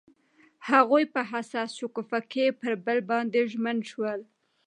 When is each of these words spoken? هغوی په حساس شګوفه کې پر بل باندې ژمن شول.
هغوی 0.69 1.03
په 1.13 1.21
حساس 1.31 1.69
شګوفه 1.79 2.19
کې 2.31 2.45
پر 2.59 2.73
بل 2.85 2.99
باندې 3.09 3.41
ژمن 3.51 3.77
شول. 3.89 4.21